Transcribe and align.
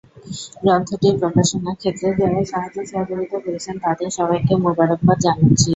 গ্রন্থটির 0.61 1.15
প্রকাশনার 1.21 1.75
ক্ষেত্রে 1.81 2.07
যারা 2.19 2.39
সাহায্য-সহযোগিতা 2.51 3.37
করেছেন 3.45 3.75
তাদের 3.85 4.09
সবাইকে 4.17 4.53
মুবারকবাদ 4.63 5.17
জানাচ্ছি। 5.25 5.69